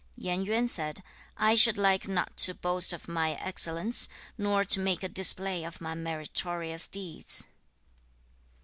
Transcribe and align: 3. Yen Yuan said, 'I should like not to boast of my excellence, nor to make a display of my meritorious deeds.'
3. 0.15 0.23
Yen 0.23 0.43
Yuan 0.45 0.67
said, 0.67 1.03
'I 1.37 1.53
should 1.53 1.77
like 1.77 2.07
not 2.07 2.35
to 2.35 2.55
boast 2.55 2.91
of 2.91 3.07
my 3.07 3.33
excellence, 3.33 4.09
nor 4.35 4.65
to 4.65 4.79
make 4.79 5.03
a 5.03 5.07
display 5.07 5.63
of 5.63 5.79
my 5.79 5.93
meritorious 5.93 6.87
deeds.' 6.87 7.45